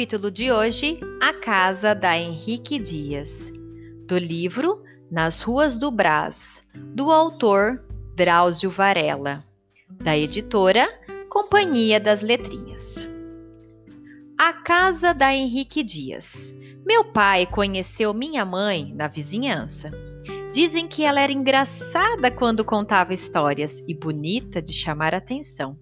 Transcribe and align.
capítulo 0.00 0.30
de 0.30 0.50
hoje, 0.50 0.98
A 1.20 1.30
Casa 1.34 1.94
da 1.94 2.16
Henrique 2.16 2.78
Dias, 2.78 3.52
do 4.06 4.16
livro 4.16 4.82
Nas 5.10 5.42
Ruas 5.42 5.76
do 5.76 5.90
Brás, 5.90 6.62
do 6.74 7.10
autor 7.10 7.84
Drauzio 8.16 8.70
Varela, 8.70 9.44
da 10.02 10.16
editora 10.16 10.88
Companhia 11.28 12.00
das 12.00 12.22
Letrinhas. 12.22 13.06
A 14.38 14.54
Casa 14.54 15.12
da 15.12 15.34
Henrique 15.34 15.82
Dias. 15.82 16.54
Meu 16.86 17.04
pai 17.04 17.44
conheceu 17.44 18.14
minha 18.14 18.42
mãe 18.42 18.94
na 18.94 19.06
vizinhança. 19.06 19.90
Dizem 20.50 20.88
que 20.88 21.02
ela 21.02 21.20
era 21.20 21.30
engraçada 21.30 22.30
quando 22.30 22.64
contava 22.64 23.12
histórias 23.12 23.82
e 23.86 23.92
bonita 23.92 24.62
de 24.62 24.72
chamar 24.72 25.14
atenção. 25.14 25.76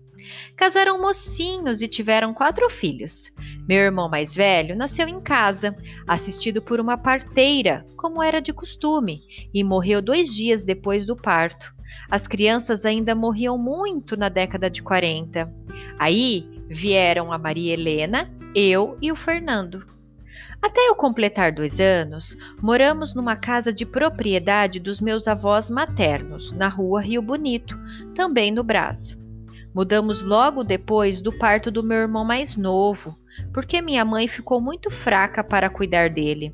Casaram 0.56 1.00
mocinhos 1.00 1.82
e 1.82 1.86
tiveram 1.86 2.34
quatro 2.34 2.68
filhos. 2.68 3.32
Meu 3.68 3.80
irmão 3.80 4.08
mais 4.08 4.34
velho 4.34 4.74
nasceu 4.74 5.06
em 5.06 5.20
casa, 5.20 5.76
assistido 6.06 6.62
por 6.62 6.80
uma 6.80 6.96
parteira, 6.96 7.84
como 7.98 8.22
era 8.22 8.40
de 8.40 8.50
costume, 8.50 9.20
e 9.52 9.62
morreu 9.62 10.00
dois 10.00 10.34
dias 10.34 10.62
depois 10.62 11.04
do 11.04 11.14
parto. 11.14 11.74
As 12.10 12.26
crianças 12.26 12.86
ainda 12.86 13.14
morriam 13.14 13.58
muito 13.58 14.16
na 14.16 14.30
década 14.30 14.70
de 14.70 14.82
40. 14.82 15.52
Aí 15.98 16.48
vieram 16.66 17.30
a 17.30 17.36
Maria 17.36 17.74
Helena, 17.74 18.32
eu 18.54 18.96
e 19.02 19.12
o 19.12 19.16
Fernando. 19.16 19.86
Até 20.62 20.88
eu 20.88 20.94
completar 20.94 21.52
dois 21.52 21.78
anos, 21.78 22.34
moramos 22.62 23.14
numa 23.14 23.36
casa 23.36 23.70
de 23.70 23.84
propriedade 23.84 24.80
dos 24.80 24.98
meus 24.98 25.28
avós 25.28 25.68
maternos, 25.68 26.52
na 26.52 26.68
rua 26.68 27.02
Rio 27.02 27.20
Bonito, 27.20 27.78
também 28.14 28.50
no 28.50 28.64
Brás. 28.64 29.14
Mudamos 29.78 30.22
logo 30.22 30.64
depois 30.64 31.20
do 31.20 31.32
parto 31.32 31.70
do 31.70 31.84
meu 31.84 31.98
irmão 31.98 32.24
mais 32.24 32.56
novo, 32.56 33.16
porque 33.54 33.80
minha 33.80 34.04
mãe 34.04 34.26
ficou 34.26 34.60
muito 34.60 34.90
fraca 34.90 35.44
para 35.44 35.70
cuidar 35.70 36.10
dele. 36.10 36.52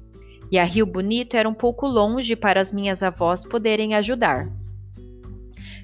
E 0.52 0.58
a 0.58 0.64
Rio 0.64 0.84
Bonito 0.84 1.34
era 1.34 1.48
um 1.48 1.54
pouco 1.54 1.86
longe 1.86 2.36
para 2.36 2.60
as 2.60 2.70
minhas 2.70 3.02
avós 3.02 3.46
poderem 3.46 3.94
ajudar. 3.94 4.46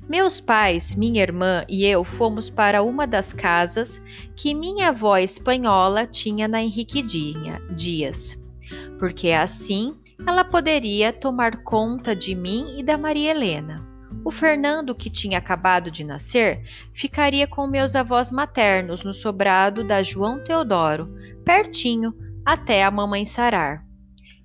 Meus 0.07 0.39
pais, 0.39 0.95
minha 0.95 1.23
irmã 1.23 1.65
e 1.67 1.87
eu 1.87 2.05
fomos 2.05 2.51
para 2.51 2.83
uma 2.83 3.07
das 3.07 3.33
casas 3.33 4.03
que 4.37 4.53
minha 4.53 4.91
avó 4.91 5.17
espanhola 5.17 6.07
tinha 6.07 6.47
na 6.47 6.61
Henrique 6.61 7.03
Dias, 7.75 8.37
porque 8.99 9.31
assim 9.31 9.97
ela 10.27 10.45
poderia 10.45 11.11
tomar 11.11 11.65
conta 11.65 12.15
de 12.15 12.35
mim 12.35 12.75
e 12.77 12.83
da 12.83 12.99
Maria 12.99 13.31
Helena. 13.31 13.90
O 14.23 14.31
Fernando, 14.31 14.95
que 14.95 15.09
tinha 15.09 15.39
acabado 15.39 15.91
de 15.91 16.05
nascer, 16.05 16.63
ficaria 16.93 17.47
com 17.47 17.67
meus 17.67 17.97
avós 17.97 18.31
maternos 18.31 19.03
no 19.03 19.15
sobrado 19.15 19.83
da 19.83 20.03
João 20.03 20.45
Teodoro, 20.45 21.09
pertinho, 21.45 22.13
até 22.45 22.85
a 22.85 22.91
mamãe 22.91 23.25
sarar. 23.25 23.83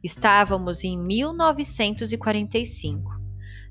Estávamos 0.02 0.81
em 0.84 0.98
1945. 0.98 3.14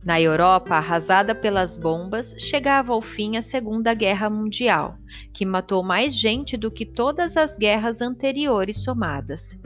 Na 0.04 0.20
Europa, 0.20 0.74
arrasada 0.74 1.34
pelas 1.34 1.78
bombas, 1.78 2.34
chegava 2.38 2.92
ao 2.92 3.00
fim 3.00 3.38
a 3.38 3.42
Segunda 3.42 3.94
Guerra 3.94 4.28
Mundial, 4.28 4.98
que 5.32 5.46
matou 5.46 5.82
mais 5.82 6.14
gente 6.14 6.58
do 6.58 6.70
que 6.70 6.84
todas 6.84 7.38
as 7.38 7.56
guerras 7.56 8.02
anteriores 8.02 8.84
somadas. 8.84 9.58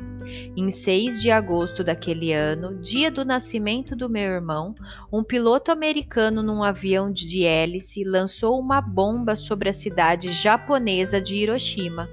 Em 0.57 0.71
6 0.71 1.23
de 1.23 1.31
agosto 1.31 1.83
daquele 1.83 2.33
ano, 2.33 2.81
dia 2.81 3.11
do 3.11 3.25
nascimento 3.25 3.97
do 3.97 4.09
meu 4.09 4.31
irmão, 4.33 4.75
um 5.13 5.23
piloto 5.23 5.71
americano 5.71 6.43
num 6.43 6.63
avião 6.63 7.11
de 7.11 7.45
hélice 7.45 8.05
lançou 8.05 8.59
uma 8.59 8.81
bomba 8.81 9.35
sobre 9.35 9.69
a 9.69 9.73
cidade 9.73 10.31
japonesa 10.33 11.21
de 11.21 11.37
Hiroshima 11.37 12.09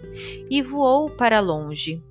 e 0.49 0.61
voou 0.61 1.09
para 1.09 1.39
longe. 1.39 2.01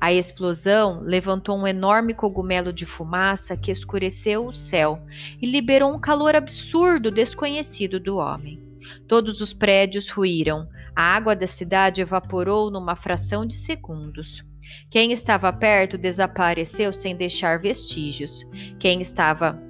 A 0.00 0.12
explosão 0.12 1.00
levantou 1.02 1.56
um 1.56 1.66
enorme 1.66 2.14
cogumelo 2.14 2.72
de 2.72 2.86
fumaça 2.86 3.56
que 3.56 3.70
escureceu 3.70 4.46
o 4.46 4.52
céu 4.52 5.00
e 5.40 5.46
liberou 5.46 5.94
um 5.94 6.00
calor 6.00 6.34
absurdo 6.34 7.10
desconhecido 7.10 8.00
do 8.00 8.16
homem. 8.16 8.60
Todos 9.06 9.40
os 9.40 9.52
prédios 9.52 10.08
ruíram, 10.08 10.68
a 10.94 11.02
água 11.02 11.36
da 11.36 11.46
cidade 11.46 12.00
evaporou 12.00 12.70
numa 12.70 12.96
fração 12.96 13.46
de 13.46 13.54
segundos. 13.54 14.44
Quem 14.90 15.12
estava 15.12 15.52
perto 15.52 15.96
desapareceu 15.98 16.92
sem 16.92 17.16
deixar 17.16 17.58
vestígios. 17.58 18.46
Quem 18.78 19.00
estava 19.00 19.60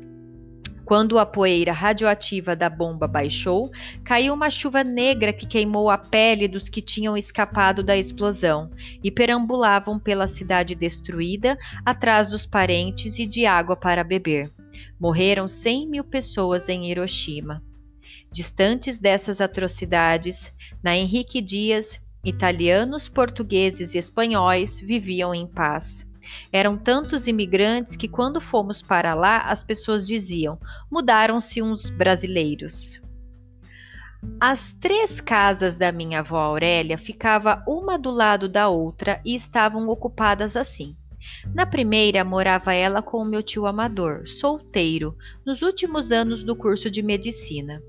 quando 0.84 1.18
a 1.18 1.24
poeira 1.24 1.72
radioativa 1.72 2.56
da 2.56 2.68
bomba 2.68 3.06
baixou, 3.06 3.70
caiu 4.04 4.34
uma 4.34 4.50
chuva 4.50 4.82
negra 4.82 5.32
que 5.32 5.46
queimou 5.46 5.88
a 5.88 5.96
pele 5.96 6.48
dos 6.48 6.68
que 6.68 6.82
tinham 6.82 7.16
escapado 7.16 7.82
da 7.82 7.96
explosão 7.96 8.70
e 9.02 9.10
perambulavam 9.10 9.98
pela 9.98 10.26
cidade 10.26 10.74
destruída 10.74 11.56
atrás 11.84 12.28
dos 12.28 12.44
parentes 12.44 13.18
e 13.18 13.26
de 13.26 13.46
água 13.46 13.76
para 13.76 14.04
beber. 14.04 14.50
Morreram 14.98 15.48
100 15.48 15.88
mil 15.88 16.04
pessoas 16.04 16.68
em 16.68 16.90
Hiroshima. 16.90 17.62
Distantes 18.30 18.98
dessas 18.98 19.40
atrocidades, 19.40 20.52
na 20.82 20.96
Henrique 20.96 21.40
Dias, 21.40 22.00
italianos, 22.24 23.08
portugueses 23.08 23.94
e 23.94 23.98
espanhóis 23.98 24.80
viviam 24.80 25.34
em 25.34 25.46
paz. 25.46 26.06
Eram 26.52 26.78
tantos 26.78 27.26
imigrantes 27.26 27.96
que, 27.96 28.08
quando 28.08 28.40
fomos 28.40 28.80
para 28.80 29.14
lá, 29.14 29.38
as 29.38 29.64
pessoas 29.64 30.06
diziam: 30.06 30.58
mudaram-se 30.90 31.60
uns 31.60 31.90
brasileiros. 31.90 33.00
As 34.40 34.72
três 34.74 35.20
casas 35.20 35.74
da 35.74 35.90
minha 35.90 36.20
avó 36.20 36.38
Aurélia 36.38 36.96
ficavam 36.96 37.60
uma 37.66 37.98
do 37.98 38.10
lado 38.10 38.48
da 38.48 38.68
outra 38.68 39.20
e 39.24 39.34
estavam 39.34 39.88
ocupadas 39.88 40.56
assim. 40.56 40.96
Na 41.52 41.66
primeira 41.66 42.24
morava 42.24 42.72
ela 42.72 43.02
com 43.02 43.18
o 43.18 43.24
meu 43.24 43.42
tio 43.42 43.66
Amador, 43.66 44.26
solteiro, 44.26 45.16
nos 45.44 45.62
últimos 45.62 46.12
anos 46.12 46.44
do 46.44 46.54
curso 46.54 46.90
de 46.90 47.02
medicina. 47.02 47.82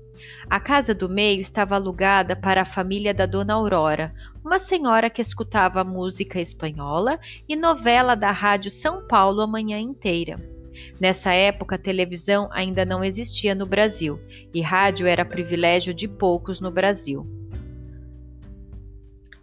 A 0.48 0.60
casa 0.60 0.94
do 0.94 1.08
meio 1.08 1.40
estava 1.40 1.74
alugada 1.74 2.36
para 2.36 2.62
a 2.62 2.66
família 2.66 3.14
da 3.14 3.26
Dona 3.26 3.54
Aurora, 3.54 4.14
uma 4.44 4.58
senhora 4.58 5.08
que 5.08 5.22
escutava 5.22 5.82
música 5.82 6.40
espanhola 6.40 7.18
e 7.48 7.56
novela 7.56 8.14
da 8.14 8.30
Rádio 8.30 8.70
São 8.70 9.06
Paulo 9.06 9.40
a 9.40 9.46
manhã 9.46 9.78
inteira. 9.78 10.38
Nessa 11.00 11.32
época, 11.32 11.76
a 11.76 11.78
televisão 11.78 12.48
ainda 12.52 12.84
não 12.84 13.02
existia 13.04 13.54
no 13.54 13.66
Brasil 13.66 14.20
e 14.52 14.60
rádio 14.60 15.06
era 15.06 15.24
privilégio 15.24 15.94
de 15.94 16.08
poucos 16.08 16.60
no 16.60 16.70
Brasil. 16.70 17.26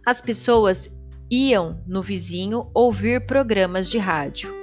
As 0.04 0.20
pessoas 0.20 0.90
iam 1.30 1.80
no 1.86 2.02
vizinho 2.02 2.70
ouvir 2.74 3.26
programas 3.26 3.88
de 3.88 3.98
rádio. 3.98 4.61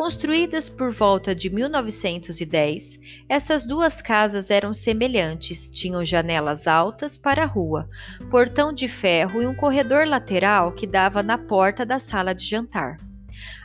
Construídas 0.00 0.70
por 0.70 0.92
volta 0.92 1.34
de 1.34 1.50
1910, 1.50 2.98
essas 3.28 3.66
duas 3.66 4.00
casas 4.00 4.50
eram 4.50 4.72
semelhantes, 4.72 5.68
tinham 5.68 6.02
janelas 6.06 6.66
altas 6.66 7.18
para 7.18 7.42
a 7.42 7.46
rua, 7.46 7.86
portão 8.30 8.72
de 8.72 8.88
ferro 8.88 9.42
e 9.42 9.46
um 9.46 9.54
corredor 9.54 10.08
lateral 10.08 10.72
que 10.72 10.86
dava 10.86 11.22
na 11.22 11.36
porta 11.36 11.84
da 11.84 11.98
sala 11.98 12.34
de 12.34 12.46
jantar. 12.46 12.96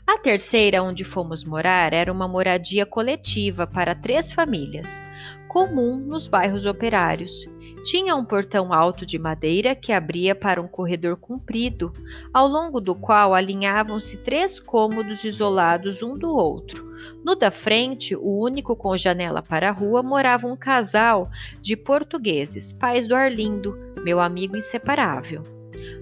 A 0.06 0.18
terceira, 0.18 0.84
onde 0.84 1.06
fomos 1.06 1.46
morar, 1.46 1.94
era 1.94 2.12
uma 2.12 2.28
moradia 2.28 2.86
coletiva 2.86 3.66
para 3.66 3.96
três 3.96 4.34
famílias, 4.34 5.02
comum 5.48 5.96
nos 5.96 6.28
bairros 6.28 6.66
operários. 6.66 7.46
Tinha 7.86 8.16
um 8.16 8.26
portão 8.26 8.74
alto 8.74 9.06
de 9.06 9.20
madeira 9.20 9.76
que 9.76 9.92
abria 9.92 10.34
para 10.34 10.60
um 10.60 10.68
corredor 10.68 11.16
comprido, 11.18 11.94
ao 12.34 12.48
longo 12.48 12.82
do 12.82 12.96
qual 12.96 13.36
alinhavam-se 13.36 14.18
três 14.18 14.60
cômodos 14.60 15.24
isolados 15.24 16.02
um 16.02 16.18
do 16.18 16.28
outro. 16.28 16.84
No 17.24 17.36
da 17.36 17.52
frente, 17.52 18.16
o 18.16 18.42
único 18.42 18.76
com 18.76 18.98
janela 18.98 19.44
para 19.44 19.70
a 19.70 19.72
rua, 19.72 20.02
morava 20.02 20.48
um 20.48 20.58
casal 20.58 21.30
de 21.62 21.78
portugueses, 21.78 22.74
pais 22.74 23.08
do 23.08 23.14
Arlindo, 23.14 23.78
meu 24.04 24.20
amigo 24.20 24.58
inseparável. 24.58 25.44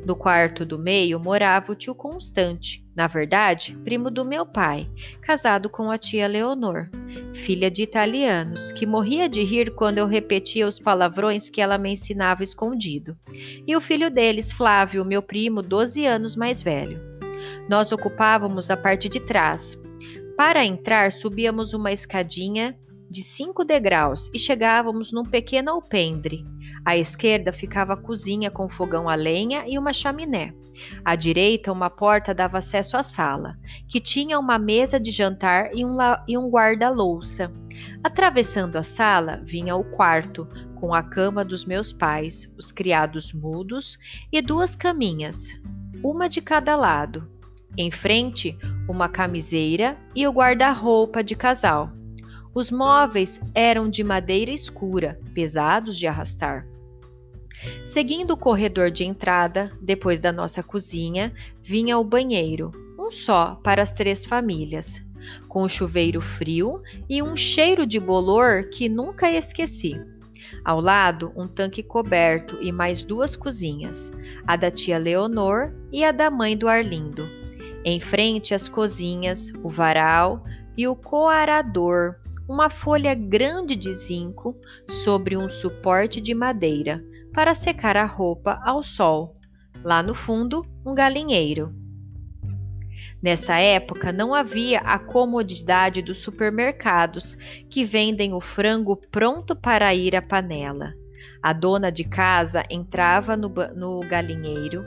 No 0.06 0.16
quarto 0.16 0.66
do 0.66 0.80
meio 0.80 1.20
morava 1.20 1.74
o 1.74 1.76
tio 1.76 1.94
Constante, 1.94 2.83
na 2.96 3.08
verdade, 3.08 3.76
primo 3.84 4.12
do 4.12 4.24
meu 4.24 4.46
pai, 4.46 4.88
casado 5.22 5.70
com 5.70 5.90
a 5.90 5.98
tia 5.98 6.28
Leonor, 6.28 6.90
filha 7.34 7.70
de 7.70 7.82
italianos, 7.82 8.72
que 8.72 8.86
morria 8.86 9.28
de 9.28 9.42
rir 9.44 9.74
quando 9.74 9.98
eu 9.98 10.06
repetia 10.06 10.68
os 10.68 10.80
palavrões 10.80 11.50
que 11.50 11.60
ela 11.60 11.78
me 11.78 11.92
ensinava 11.92 12.44
escondido. 12.44 13.18
E 13.66 13.76
o 13.76 13.82
filho 13.82 14.12
deles, 14.12 14.52
Flávio, 14.52 15.04
meu 15.04 15.22
primo, 15.22 15.62
12 15.62 16.06
anos 16.06 16.36
mais 16.36 16.62
velho. 16.62 17.02
Nós 17.68 17.92
ocupávamos 17.92 18.70
a 18.70 18.78
parte 18.78 19.10
de 19.10 19.20
trás. 19.20 19.78
Para 20.38 20.64
entrar, 20.64 21.12
subíamos 21.12 21.74
uma 21.74 21.92
escadinha 21.92 22.78
de 23.14 23.22
cinco 23.22 23.64
degraus 23.64 24.28
e 24.34 24.40
chegávamos 24.40 25.12
num 25.12 25.24
pequeno 25.24 25.70
alpendre. 25.70 26.44
À 26.84 26.98
esquerda 26.98 27.54
ficava 27.54 27.94
a 27.94 27.98
cozinha 27.98 28.50
com 28.50 28.68
fogão 28.68 29.08
a 29.08 29.14
lenha 29.14 29.66
e 29.68 29.78
uma 29.78 29.94
chaminé. 29.94 30.52
À 31.06 31.16
direita, 31.16 31.72
uma 31.72 31.92
porta 31.92 32.34
dava 32.34 32.58
acesso 32.58 32.98
à 32.98 33.04
sala, 33.04 33.56
que 33.88 34.02
tinha 34.02 34.40
uma 34.40 34.58
mesa 34.58 35.00
de 35.00 35.12
jantar 35.12 35.70
e 35.76 35.86
um, 35.86 35.96
um 36.28 36.50
guarda-louça. 36.50 37.54
Atravessando 38.04 38.78
a 38.78 38.84
sala, 38.84 39.40
vinha 39.44 39.76
o 39.76 39.84
quarto, 39.84 40.48
com 40.80 40.92
a 40.92 41.04
cama 41.04 41.46
dos 41.46 41.66
meus 41.66 41.94
pais, 41.94 42.52
os 42.58 42.72
criados 42.72 43.32
mudos 43.32 43.96
e 44.32 44.42
duas 44.42 44.76
caminhas. 44.76 45.56
uma 46.04 46.28
de 46.28 46.42
cada 46.42 46.76
lado. 46.76 47.30
Em 47.78 47.92
frente, 47.92 48.58
uma 48.90 49.08
camiseira 49.08 49.96
e 50.16 50.28
o 50.28 50.32
guarda-roupa 50.32 51.24
de 51.24 51.36
casal. 51.36 51.92
Os 52.56 52.70
móveis 52.70 53.42
eram 53.56 53.90
de 53.90 54.04
madeira 54.04 54.52
escura, 54.52 55.20
pesados 55.34 55.98
de 55.98 56.06
arrastar. 56.06 56.68
Seguindo 57.84 58.32
o 58.32 58.38
corredor 58.38 58.92
de 58.92 59.04
entrada, 59.04 59.72
depois 59.82 60.20
da 60.20 60.32
nossa 60.32 60.62
cozinha, 60.62 61.34
vinha 61.62 61.98
o 61.98 62.04
banheiro, 62.04 62.72
um 63.00 63.10
só 63.10 63.56
para 63.64 63.82
as 63.82 63.92
três 63.92 64.24
famílias, 64.24 65.02
com 65.48 65.64
um 65.64 65.70
chuveiro 65.70 66.22
frio 66.22 66.82
e 67.10 67.24
um 67.24 67.36
cheiro 67.36 67.88
de 67.88 68.00
bolor 68.00 68.66
que 68.70 68.88
nunca 68.88 69.32
esqueci. 69.32 70.00
Ao 70.64 70.80
lado, 70.80 71.32
um 71.36 71.48
tanque 71.48 71.82
coberto 71.82 72.60
e 72.62 72.72
mais 72.72 73.04
duas 73.04 73.36
cozinhas, 73.36 74.12
a 74.46 74.56
da 74.56 74.70
tia 74.70 75.00
Leonor 75.00 75.74
e 75.92 76.04
a 76.04 76.12
da 76.12 76.30
mãe 76.30 76.56
do 76.56 76.68
Arlindo. 76.68 77.28
Em 77.84 78.00
frente, 78.00 78.54
as 78.54 78.70
cozinhas, 78.70 79.52
o 79.64 79.70
varal 79.70 80.44
e 80.78 80.88
o 80.88 80.96
coarador, 80.96 82.16
uma 82.48 82.70
folha 82.70 83.14
grande 83.16 83.76
de 83.76 83.94
zinco 83.94 84.56
sobre 85.04 85.38
um 85.38 85.50
suporte 85.50 86.20
de 86.20 86.34
madeira 86.34 87.04
para 87.34 87.56
secar 87.56 87.96
a 87.96 88.06
roupa 88.06 88.60
ao 88.64 88.84
sol. 88.84 89.38
Lá 89.84 90.04
no 90.04 90.14
fundo, 90.14 90.62
um 90.86 90.94
galinheiro. 90.94 91.74
Nessa 93.22 93.58
época 93.58 94.12
não 94.12 94.34
havia 94.34 94.80
a 94.80 95.00
comodidade 95.00 96.02
dos 96.02 96.18
supermercados 96.18 97.38
que 97.70 97.86
vendem 97.86 98.34
o 98.34 98.42
frango 98.42 98.98
pronto 98.98 99.56
para 99.56 99.94
ir 99.96 100.16
à 100.16 100.22
panela. 100.22 100.94
A 101.42 101.54
dona 101.54 101.90
de 101.90 102.04
casa 102.04 102.64
entrava 102.70 103.38
no, 103.38 103.50
no 103.76 104.02
galinheiro, 104.02 104.86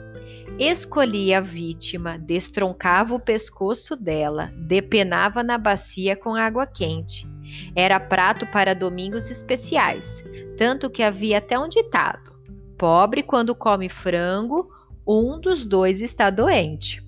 escolhia 0.59 1.39
a 1.39 1.41
vítima, 1.41 2.17
destroncava 2.17 3.15
o 3.15 3.19
pescoço 3.19 3.95
dela, 3.95 4.51
depenava 4.55 5.43
na 5.43 5.57
bacia 5.57 6.15
com 6.15 6.35
água 6.35 6.67
quente. 6.67 7.27
Era 7.75 7.99
prato 7.99 8.45
para 8.47 8.73
domingos 8.73 9.29
especiais, 9.29 10.23
tanto 10.57 10.89
que 10.89 11.03
havia 11.03 11.37
até 11.37 11.57
um 11.57 11.67
ditado: 11.67 12.31
pobre 12.77 13.23
quando 13.23 13.55
come 13.55 13.89
frango, 13.89 14.69
um 15.07 15.39
dos 15.39 15.65
dois 15.65 16.01
está 16.01 16.29
doente. 16.29 17.03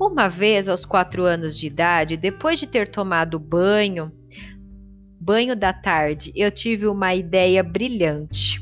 Uma 0.00 0.28
vez, 0.28 0.68
aos 0.68 0.86
quatro 0.86 1.24
anos 1.24 1.56
de 1.56 1.66
idade, 1.66 2.16
depois 2.16 2.58
de 2.58 2.66
ter 2.66 2.88
tomado 2.88 3.38
banho, 3.38 4.10
banho 5.20 5.54
da 5.54 5.72
tarde, 5.72 6.32
eu 6.34 6.50
tive 6.50 6.86
uma 6.86 7.14
ideia 7.14 7.62
brilhante: 7.62 8.60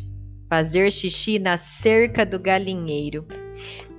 fazer 0.49 0.91
xixi 0.91 1.39
na 1.39 1.57
cerca 1.57 2.27
do 2.27 2.41
galinheiro. 2.41 3.27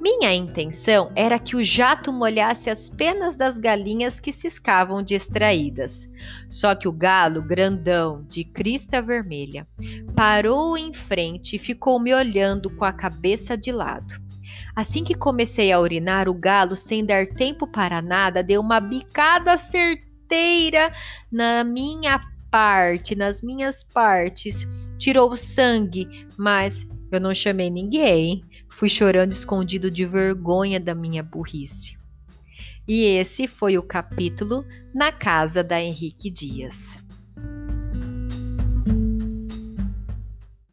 Minha 0.01 0.33
intenção 0.33 1.11
era 1.13 1.37
que 1.37 1.57
o 1.57 1.63
jato 1.63 2.13
molhasse 2.13 2.69
as 2.69 2.89
penas 2.89 3.35
das 3.35 3.59
galinhas 3.59 4.17
que 4.17 4.31
ciscavam 4.31 5.03
distraídas. 5.03 6.09
Só 6.49 6.73
que 6.73 6.87
o 6.87 6.91
galo, 6.91 7.41
grandão, 7.41 8.23
de 8.29 8.45
crista 8.45 9.01
vermelha, 9.01 9.67
parou 10.15 10.77
em 10.77 10.93
frente 10.93 11.57
e 11.57 11.59
ficou 11.59 11.99
me 11.99 12.13
olhando 12.13 12.69
com 12.69 12.85
a 12.85 12.93
cabeça 12.93 13.57
de 13.57 13.73
lado. 13.73 14.15
Assim 14.73 15.03
que 15.03 15.13
comecei 15.13 15.69
a 15.69 15.79
urinar, 15.79 16.29
o 16.29 16.33
galo, 16.33 16.77
sem 16.77 17.05
dar 17.05 17.27
tempo 17.27 17.67
para 17.67 18.01
nada, 18.01 18.41
deu 18.41 18.61
uma 18.61 18.79
bicada 18.79 19.57
certeira 19.57 20.93
na 21.29 21.65
minha 21.65 22.21
parte, 22.49 23.15
nas 23.15 23.41
minhas 23.41 23.83
partes. 23.83 24.65
Tirou 24.97 25.35
sangue, 25.35 26.27
mas 26.37 26.87
eu 27.11 27.19
não 27.19 27.33
chamei 27.33 27.69
ninguém. 27.69 28.43
Fui 28.69 28.89
chorando 28.89 29.31
escondido 29.31 29.89
de 29.89 30.05
vergonha 30.05 30.79
da 30.79 30.93
minha 30.93 31.23
burrice. 31.23 31.97
E 32.87 33.03
esse 33.03 33.47
foi 33.47 33.77
o 33.77 33.83
capítulo 33.83 34.65
Na 34.93 35.11
Casa 35.11 35.63
da 35.63 35.81
Henrique 35.81 36.29
Dias. 36.29 36.97